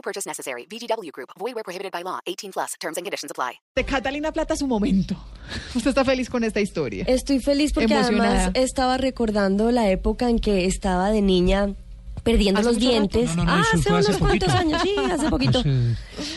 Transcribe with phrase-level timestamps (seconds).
[0.00, 0.66] No purchase necessary.
[0.66, 1.28] VGW Group.
[1.38, 2.20] Void where prohibited by law.
[2.26, 2.74] 18 plus.
[2.80, 3.60] Terms and conditions apply.
[3.76, 5.14] De Catalina Plata su momento.
[5.74, 7.04] Usted está feliz con esta historia.
[7.06, 8.46] Estoy feliz porque Emocionada.
[8.46, 11.74] además estaba recordando la época en que estaba de niña
[12.22, 13.30] perdiendo ¿Hace los dientes.
[13.36, 14.50] No, no, no, ah, hace unos cuantos poquito.
[14.52, 15.58] años, sí, hace poquito.
[15.60, 15.94] Hace-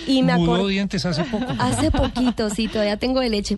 [0.07, 0.67] y me mudó acuerdo.
[0.67, 1.45] dientes hace poco.
[1.59, 3.57] Hace poquito, sí, todavía tengo de leche.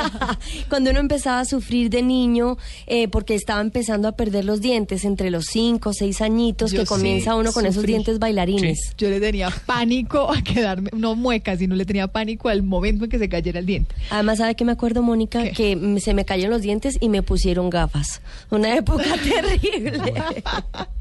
[0.68, 5.04] Cuando uno empezaba a sufrir de niño, eh, porque estaba empezando a perder los dientes
[5.04, 8.94] entre los 5 o 6 añitos, Yo que sí comienza uno con esos dientes bailarines.
[8.96, 13.10] Yo le tenía pánico a quedarme, no muecas, sino le tenía pánico al momento en
[13.10, 13.94] que se cayera el diente.
[14.10, 15.42] Además, ¿sabe qué me acuerdo, Mónica?
[15.42, 15.52] ¿Qué?
[15.52, 18.20] Que se me cayeron los dientes y me pusieron gafas.
[18.50, 20.14] Una época terrible.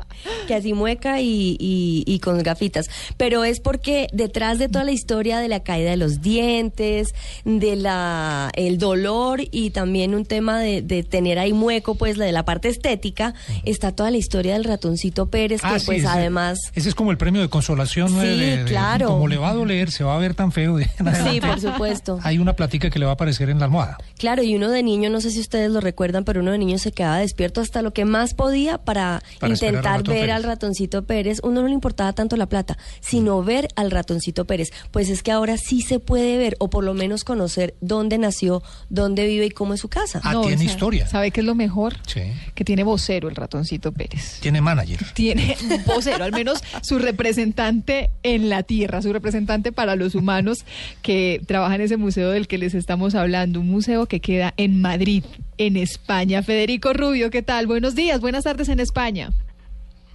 [0.48, 2.88] que así mueca y, y- y con gafitas.
[3.18, 7.14] Pero es porque detrás de toda la historia de la caída de los dientes,
[7.46, 12.26] de la el dolor y también un tema de, de tener ahí mueco, pues la
[12.26, 16.00] de la parte estética, está toda la historia del ratoncito Pérez, que Ah, sí, pues
[16.00, 16.60] ese- además...
[16.74, 18.14] Ese es como el premio de consolación.
[18.14, 18.22] ¿no?
[18.22, 19.08] Sí, de- de- claro.
[19.08, 20.78] Como le va a doler, se va a ver tan feo.
[20.78, 22.20] Sí, por supuesto.
[22.24, 23.98] Hay una platica que le va a aparecer en la almohada.
[24.18, 26.78] Claro, y uno de niño, no sé si ustedes lo recuerdan, pero uno de niño
[26.78, 30.36] se quedaba despierto hasta lo que más podía para, intentar ver Pérez.
[30.36, 31.40] al ratoncito Pérez.
[31.44, 34.72] Uno no le importaba tanto la plata, sino ver al ratoncito Pérez.
[34.92, 38.64] Pues es que ahora sí se puede ver, o por lo menos conocer dónde nació,
[38.90, 40.20] dónde vive y cómo es su casa.
[40.24, 41.08] Ah, tiene ¿sabe- historia.
[41.08, 41.96] ¿Sabe qué es lo mejor?
[42.08, 42.22] Sí.
[42.56, 44.40] Que tiene vocero el ratoncito Pérez.
[44.42, 45.00] Tiene manager.
[45.14, 45.56] Tiene
[45.86, 50.66] vocero, al menos su representante en la tierra, su representante para los humanos
[51.02, 54.82] que trabaja en ese museo del que les estamos hablando, un museo que queda en
[54.82, 55.24] Madrid,
[55.58, 56.42] en España.
[56.44, 57.68] Federico Rubio, ¿qué tal?
[57.68, 59.32] Buenos días, buenas tardes en España.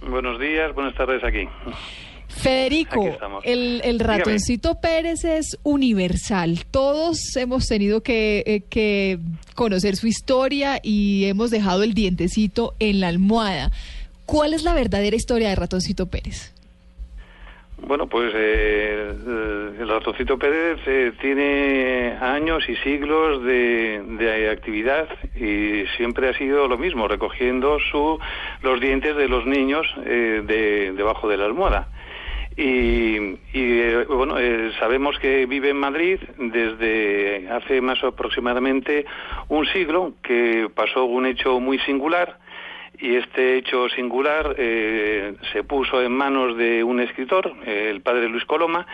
[0.07, 1.47] Buenos días, buenas tardes aquí.
[2.27, 4.17] Federico, Aquí el, el Dígame.
[4.17, 6.65] ratoncito Pérez es universal.
[6.71, 9.19] Todos hemos tenido que, eh, que
[9.55, 13.71] conocer su historia y hemos dejado el dientecito en la almohada.
[14.25, 16.52] ¿Cuál es la verdadera historia de ratoncito Pérez?
[17.85, 19.13] Bueno, pues eh,
[19.77, 26.69] el ratoncito Pérez eh, tiene años y siglos de, de actividad y siempre ha sido
[26.69, 28.17] lo mismo, recogiendo su,
[28.61, 31.89] los dientes de los niños eh, de, debajo de la almohada.
[32.55, 39.05] Y, y, eh, bueno, eh, sabemos que vive en Madrid desde hace más aproximadamente
[39.49, 42.37] un siglo, que pasó un hecho muy singular
[42.99, 48.29] y este hecho singular eh, se puso en manos de un escritor, eh, el padre
[48.29, 48.87] Luis Coloma,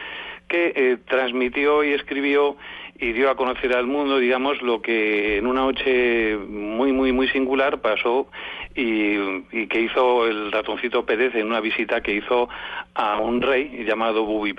[0.48, 2.58] que eh, transmitió y escribió
[3.00, 7.30] y dio a conocer al mundo, digamos, lo que en una noche muy, muy, muy
[7.30, 8.28] singular pasó
[8.76, 9.16] y,
[9.52, 12.50] y que hizo el ratoncito Pérez en una visita que hizo
[12.96, 14.54] a un rey llamado Bubi I.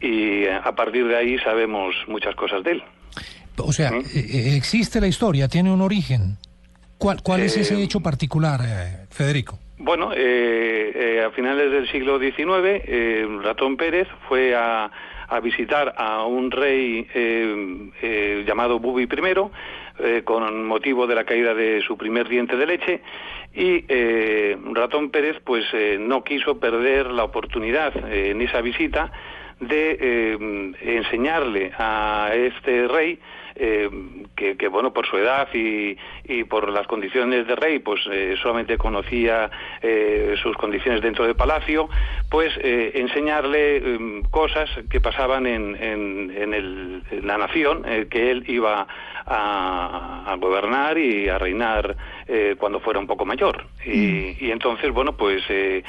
[0.00, 2.82] Y eh, a partir de ahí sabemos muchas cosas de él.
[3.56, 6.36] O sea, eh, existe la historia, tiene un origen.
[7.04, 9.58] ¿Cuál, cuál es Eh, ese hecho particular, eh, Federico?
[9.76, 12.38] Bueno, eh, eh, a finales del siglo XIX,
[12.86, 14.90] eh, Ratón Pérez fue a,
[15.28, 19.08] a visitar a un rey eh, eh, llamado Bubi I,
[19.98, 23.02] eh, con motivo de la caída de su primer diente de leche,
[23.52, 29.12] y eh, Ratón Pérez pues eh, no quiso perder la oportunidad eh, en esa visita
[29.60, 33.18] de eh, enseñarle a este rey
[33.56, 33.88] eh,
[34.36, 38.34] que, que, bueno por su edad y, y por las condiciones de rey pues eh,
[38.42, 39.50] solamente conocía
[39.82, 41.88] eh, sus condiciones dentro del palacio
[42.30, 48.44] pues enseñarle eh, cosas que pasaban en, en, en, el- en la nación que él
[48.48, 48.86] iba
[49.26, 51.96] a, a gobernar y a reinar
[52.58, 53.66] cuando fuera un poco mayor.
[53.84, 55.82] Y, y entonces bueno pues eh,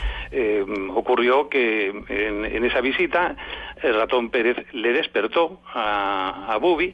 [0.94, 3.36] ocurrió que en, en esa visita
[3.82, 6.94] el ratón Pérez le despertó a, a Bubi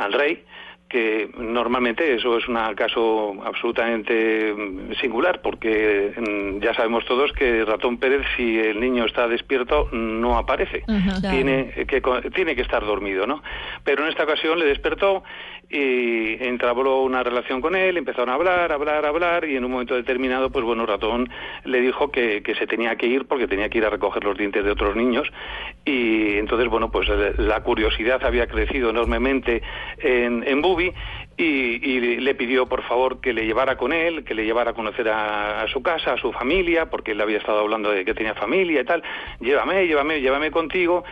[0.00, 0.44] al rey
[0.90, 7.64] que normalmente eso es un caso absolutamente mm, singular, porque mm, ya sabemos todos que
[7.64, 10.82] Ratón Pérez, si el niño está despierto, no aparece.
[10.82, 11.30] Claro.
[11.30, 12.02] Tiene, que,
[12.34, 13.40] tiene que estar dormido, ¿no?
[13.84, 15.22] Pero en esta ocasión le despertó
[15.70, 19.94] y entabló una relación con él, empezaron a hablar, hablar, hablar, y en un momento
[19.94, 21.30] determinado, pues bueno, Ratón
[21.64, 24.36] le dijo que, que se tenía que ir porque tenía que ir a recoger los
[24.36, 25.28] dientes de otros niños,
[25.84, 29.62] y entonces, bueno, pues eh, la curiosidad había crecido enormemente
[29.98, 30.79] en, en Bubi,
[31.36, 34.74] Y, y le pidió por favor que le llevara con él, que le llevara a
[34.74, 38.12] conocer a, a su casa, a su familia, porque él había estado hablando de que
[38.14, 39.02] tenía familia y tal.
[39.40, 41.02] Llévame, llévame, llévame contigo.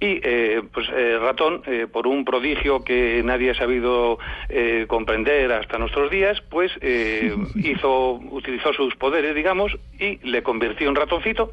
[0.00, 5.50] Y eh, pues eh, Ratón, eh, por un prodigio que nadie ha sabido eh, comprender
[5.52, 11.52] hasta nuestros días, pues eh, hizo, utilizó sus poderes, digamos, y le convirtió en ratoncito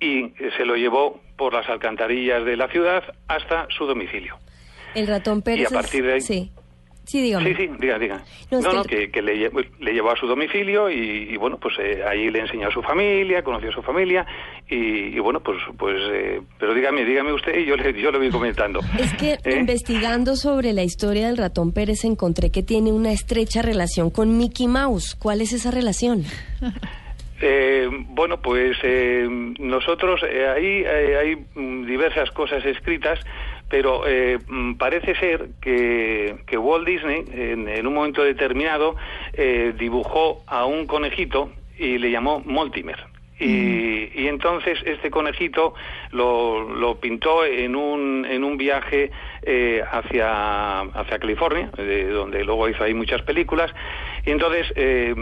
[0.00, 4.36] y se lo llevó por las alcantarillas de la ciudad hasta su domicilio.
[4.94, 5.60] El ratón Pérez.
[5.70, 6.50] Y a partir de ahí- es- Sí.
[7.06, 7.50] Sí, dígame.
[7.50, 8.22] Sí, sí, diga, diga.
[8.50, 11.74] No, No, no, que- que, le, le llevó a su domicilio y, y, bueno, pues
[11.78, 14.24] eh, ahí le enseñó a su familia, conoció a su familia
[14.68, 14.76] y,
[15.14, 18.30] y, bueno, pues, pues, eh, pero dígame, dígame usted y yo le, yo le voy
[18.30, 18.80] comentando.
[18.98, 19.56] Es que ¿Eh?
[19.58, 24.66] investigando sobre la historia del ratón Pérez encontré que tiene una estrecha relación con Mickey
[24.66, 25.14] Mouse.
[25.14, 26.24] ¿Cuál es esa relación?
[27.46, 29.26] Eh, bueno, pues eh,
[29.58, 33.18] nosotros eh, ahí eh, hay mm, diversas cosas escritas,
[33.68, 38.96] pero eh, mm, parece ser que, que Walt Disney en, en un momento determinado
[39.32, 43.14] eh, dibujó a un conejito y le llamó Mortimer.
[43.38, 45.74] Y, y entonces este conejito
[46.12, 49.10] lo, lo pintó en un, en un viaje
[49.42, 53.74] eh, hacia, hacia California, de donde luego hizo ahí muchas películas,
[54.24, 55.14] y entonces eh,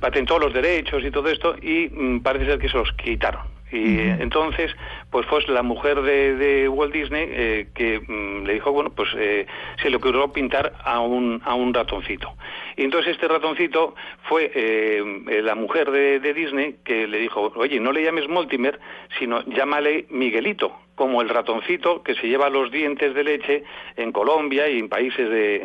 [0.00, 3.55] patentó los derechos y todo esto, y mm, parece ser que se los quitaron.
[3.72, 4.70] Y eh, entonces,
[5.10, 9.08] pues fue la mujer de, de Walt Disney eh, que mm, le dijo, bueno, pues
[9.16, 9.46] eh,
[9.82, 12.32] se le ocurrió pintar a un, a un ratoncito.
[12.76, 13.94] Y entonces este ratoncito
[14.28, 18.28] fue eh, eh, la mujer de, de Disney que le dijo, oye, no le llames
[18.28, 18.78] Mortimer,
[19.18, 23.64] sino llámale Miguelito, como el ratoncito que se lleva los dientes de leche
[23.96, 25.58] en Colombia y en países de,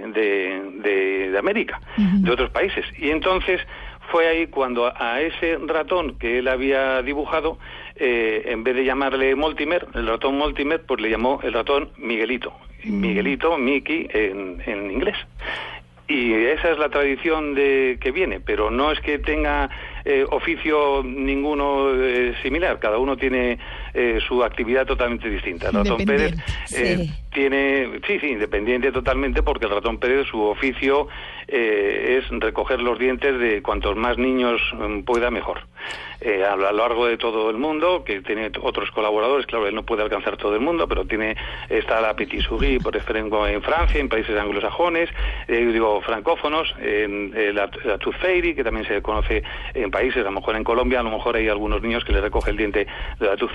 [0.82, 2.86] de, América, de otros países.
[2.98, 3.60] Y entonces
[4.12, 7.58] fue ahí cuando a ese ratón que él había dibujado,
[8.04, 12.52] eh, en vez de llamarle Mortimer, el ratón Mortimer, pues le llamó el ratón Miguelito.
[12.84, 15.16] Miguelito, Mickey en, en inglés.
[16.08, 19.70] Y esa es la tradición de que viene, pero no es que tenga
[20.06, 23.60] eh, oficio ninguno eh, similar, cada uno tiene
[23.94, 25.70] eh, su actividad totalmente distinta.
[25.70, 26.44] El ratón Pérez Independiente,
[26.76, 27.14] eh, sí.
[27.34, 31.08] tiene, sí, sí, independiente totalmente, porque el ratón Pérez su oficio
[31.48, 35.68] eh, es recoger los dientes de cuantos más niños mm, pueda mejor.
[36.22, 39.84] Eh, a lo largo de todo el mundo, que tiene otros colaboradores, claro, él no
[39.84, 41.36] puede alcanzar todo el mundo, pero tiene
[41.68, 45.10] está la Petit Souris, por ejemplo, en Francia, en países anglosajones,
[45.48, 49.42] digo, francófonos, en, la, la Tooth Fairy, que también se conoce
[49.74, 52.22] en países, a lo mejor en Colombia, a lo mejor hay algunos niños que le
[52.22, 52.88] recoge el diente
[53.20, 53.52] de la Tooth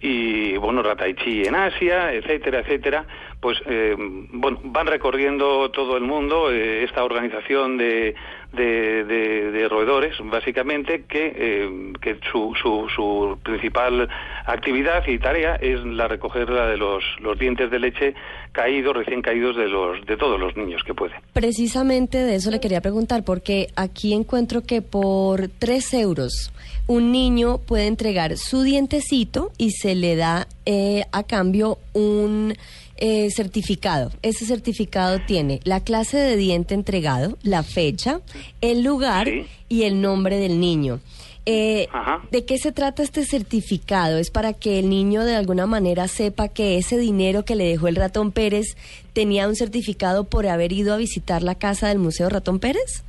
[0.00, 3.06] y bueno, Rataichi en Asia, etcétera, etcétera,
[3.40, 8.14] pues eh, bueno, van recorriendo todo el mundo eh, esta organización de,
[8.52, 14.08] de, de- de roedores, básicamente, que, eh, que su, su, su principal
[14.44, 18.14] actividad y tarea es la recoger la de los, los dientes de leche
[18.52, 21.18] caídos, recién caídos de, los, de todos los niños que pueden.
[21.32, 26.52] Precisamente de eso le quería preguntar, porque aquí encuentro que por tres euros
[26.86, 32.54] un niño puede entregar su dientecito y se le da eh, a cambio un
[32.96, 34.10] eh, certificado.
[34.22, 38.20] Ese certificado tiene la clase de diente entregado, la fecha,
[38.60, 39.46] el lugar Sí.
[39.68, 41.00] y el nombre del niño.
[41.48, 41.86] Eh.
[42.32, 44.18] ¿De qué se trata este certificado?
[44.18, 47.86] ¿Es para que el niño de alguna manera sepa que ese dinero que le dejó
[47.86, 48.76] el ratón Pérez
[49.12, 53.04] tenía un certificado por haber ido a visitar la casa del Museo Ratón Pérez?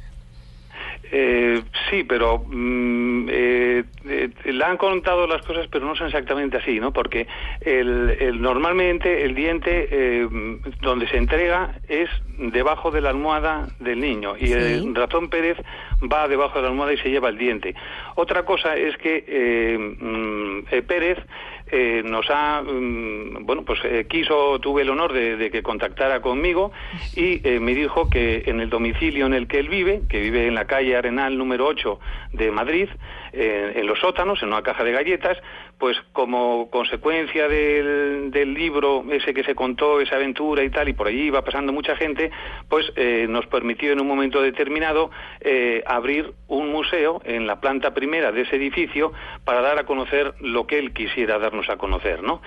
[1.12, 3.57] Eh, sí, pero mm, eh,
[4.46, 6.92] le han contado las cosas, pero no son exactamente así, ¿no?
[6.94, 7.28] Porque
[7.62, 10.28] el, el- normalmente el diente eh,
[10.82, 14.54] donde se entrega es debajo de la almohada del niño y Sí.
[14.54, 15.58] el ratón Pérez
[16.12, 17.74] va debajo de la almohada y se lleva el diente.
[18.16, 21.18] Otra cosa es que eh, mm, eh, Pérez
[21.72, 26.72] eh, nos ha, mm, bueno, pues eh, quiso, tuve el honor de, que contactara conmigo
[27.16, 30.48] y eh, me dijo que en el domicilio en el que él vive, que vive
[30.48, 32.00] en la calle Arenal número 8
[32.34, 32.90] de Madrid,
[33.34, 35.38] eh, en los sótanos, en una caja de galletas,
[35.78, 40.94] pues como consecuencia del, del libro ese que se contó, esa aventura y tal, y
[40.94, 42.32] por allí iba pasando mucha gente,
[42.68, 47.94] pues eh, nos permitió en un momento determinado eh, abrir un museo en la planta
[47.94, 49.12] primera de ese edificio
[49.44, 52.42] para dar a conocer lo que él quisiera darnos a conocer, ¿no?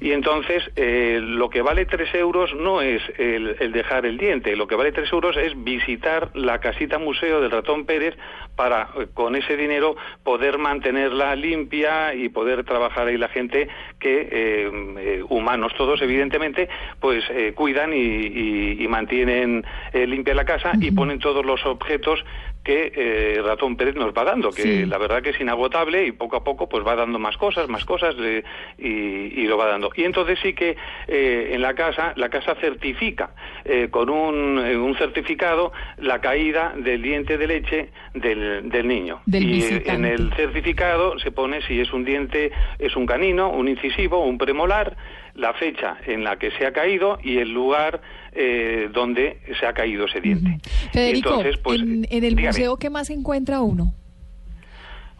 [0.00, 4.54] Y entonces eh, lo que vale tres euros no es el, el dejar el diente,
[4.54, 8.16] lo que vale tres euros es visitar la casita museo del ratón Pérez
[8.54, 13.68] para eh, con ese dinero poder mantenerla limpia y poder trabajar ahí la gente
[13.98, 16.68] que eh, eh, humanos todos evidentemente
[17.00, 21.64] pues eh, cuidan y, y- y mantienen eh, limpia la casa y ponen todos los
[21.66, 22.24] objetos
[22.64, 24.86] que eh, Ratón Pérez nos va dando, que Sí.
[24.86, 27.84] la verdad que es inagotable y poco a poco pues va dando más cosas, más
[27.84, 28.42] cosas eh,
[28.76, 28.88] y,
[29.40, 29.92] y lo va dando.
[29.94, 33.30] Y entonces sí que eh, en la casa, la casa certifica
[33.90, 39.20] con un, un certificado la caída del diente de leche del, del niño.
[39.26, 39.92] Del y visitante.
[39.92, 44.38] en el certificado se pone si es un diente, es un canino, un incisivo, un
[44.38, 44.96] premolar,
[45.34, 48.00] la fecha en la que se ha caído y el lugar
[48.32, 50.58] eh, donde se ha caído ese diente.
[50.92, 52.46] Federico, entonces, pues, en, en el dígame.
[52.48, 53.92] museo, ¿qué más encuentra uno?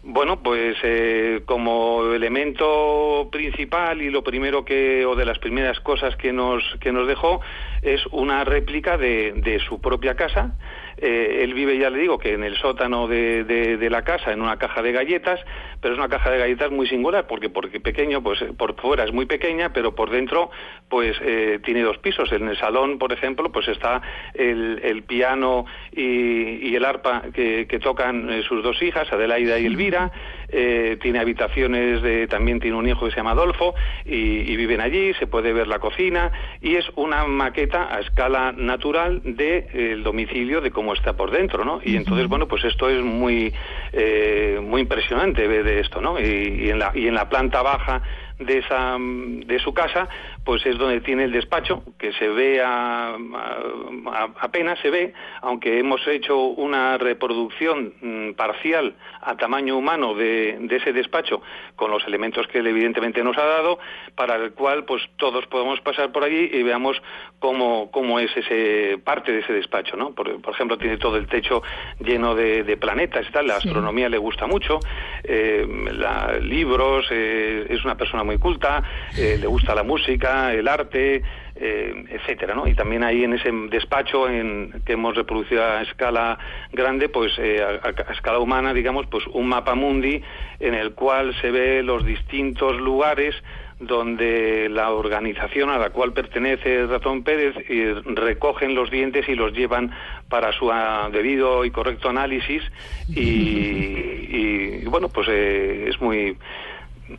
[0.09, 6.15] Bueno, pues eh, como elemento principal y lo primero que, o de las primeras cosas
[6.15, 7.41] que nos, que nos dejó,
[7.83, 10.57] es una réplica de, de su propia casa.
[10.99, 14.33] Eh, él vive, ya le digo, que en el sótano de, de- de la casa,
[14.33, 15.39] en una caja de galletas,
[15.81, 19.05] pero es una caja de galletas muy singular, porque porque pequeño, pues eh, por fuera
[19.05, 20.51] es muy pequeña, pero por dentro,
[20.89, 22.33] pues eh, tiene dos pisos.
[22.33, 24.01] En el salón, por ejemplo, pues está
[24.35, 29.59] el, el piano y, y el arpa que, que tocan eh, sus dos hijas, Adelaida
[29.59, 30.11] y Elvira.
[30.49, 33.75] Eh, tiene habitaciones, de, también tiene un hijo que se llama Adolfo
[34.05, 38.53] y, y viven allí, se puede ver la cocina y es una maqueta a escala
[38.53, 41.81] natural del domicilio de cómo está por dentro, ¿no?
[41.85, 43.53] Y entonces, bueno, pues esto es muy,
[43.93, 46.19] eh, muy impresionante ver de esto, ¿no?
[46.21, 48.03] Y, y en la, y en la planta baja
[48.39, 50.09] de esa de su casa
[50.45, 55.79] pues es donde tiene el despacho que se ve a- a- apenas se ve aunque
[55.79, 61.41] hemos hecho una reproducción mm, parcial a tamaño humano de, de ese despacho
[61.77, 63.79] con los elementos que él evidentemente nos ha dado
[64.15, 67.01] para el cual pues todos podemos pasar por allí y veamos
[67.39, 71.27] cómo, cómo es ese parte de ese despacho no por, por ejemplo tiene todo el
[71.27, 71.63] techo
[72.01, 73.69] lleno de, de planetas y tal la Sí.
[73.69, 74.79] astronomía le gusta mucho
[75.25, 78.83] eh, la- libros eh, es una persona muy culta
[79.17, 81.23] eh, le gusta la música el arte
[81.55, 86.39] eh, etcétera no y también ahí en ese despacho en que hemos reproducido a escala
[86.73, 90.23] grande pues eh, a, escala humana digamos pues un mapa mundi
[90.61, 93.35] en el cual se ve los distintos lugares
[93.79, 99.53] donde la organización a la cual pertenece Ratón Pérez eh, recogen los dientes y los
[99.53, 99.93] llevan
[100.29, 102.63] para su ah, debido y correcto análisis.
[103.09, 106.37] Y, y, bueno pues eh, es muy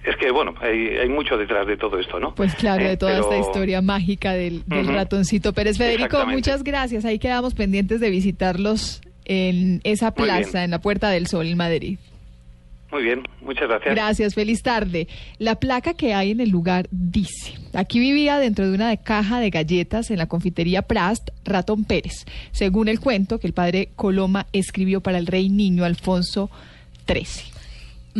[0.04, 2.98] es que bueno hay, hay mucho detrás de todo esto no Pues claro, Eh, de
[2.98, 5.78] toda esta pero- historia mágica del, ratoncito Pérez.
[5.78, 7.06] Federico, muchas gracias.
[7.06, 11.98] Ahí quedamos pendientes de visitarlos en esa plaza, en la Puerta del Sol, en Madrid.
[12.92, 15.08] muy bien muchas gracias Gracias, feliz tarde.
[15.40, 19.50] La placa que hay en el lugar dice, aquí vivía dentro de una caja de
[19.50, 25.02] galletas en la confitería Prast, Ratón Pérez, según el cuento que el padre Coloma escribió
[25.02, 26.50] para el rey niño Alfonso
[27.08, 27.52] XIII.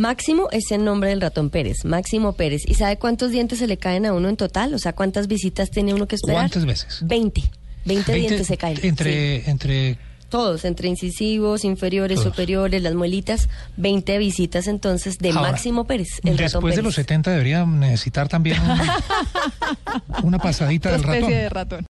[0.02, 2.62] Máximo es el nombre del ratón Pérez, Máximo Pérez.
[2.68, 4.72] ¿Y sabe cuántos dientes se le caen a uno en total?
[4.72, 6.42] O sea, ¿cuántas visitas tiene uno que esperar?
[6.42, 7.00] ¿Cuántas veces?
[7.02, 7.40] 20.
[7.40, 7.50] 20,
[7.84, 8.76] Veinte dientes se caen.
[8.76, 8.86] Sí.
[8.86, 12.30] Entre, entre Todos, entre incisivos, inferiores, Todos.
[12.30, 13.48] superiores, las muelitas.
[13.76, 18.28] 20 visitas entonces de Ahora, Máximo Pérez, el ratón después de los 70 debería necesitar
[18.28, 18.78] también un-
[20.24, 21.30] una pasadita del ratón.
[21.30, 21.86] de ratón.